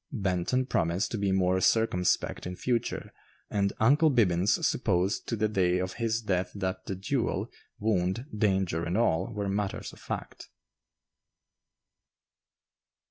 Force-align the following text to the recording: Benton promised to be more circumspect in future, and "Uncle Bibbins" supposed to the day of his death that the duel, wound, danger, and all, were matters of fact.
Benton 0.11 0.65
promised 0.65 1.11
to 1.11 1.19
be 1.19 1.31
more 1.31 1.61
circumspect 1.61 2.47
in 2.47 2.55
future, 2.55 3.13
and 3.51 3.71
"Uncle 3.79 4.09
Bibbins" 4.09 4.65
supposed 4.65 5.27
to 5.27 5.35
the 5.35 5.47
day 5.47 5.77
of 5.77 5.93
his 6.01 6.23
death 6.23 6.51
that 6.55 6.87
the 6.87 6.95
duel, 6.95 7.51
wound, 7.77 8.25
danger, 8.35 8.83
and 8.83 8.97
all, 8.97 9.31
were 9.31 9.47
matters 9.47 9.93
of 9.93 9.99
fact. 9.99 10.49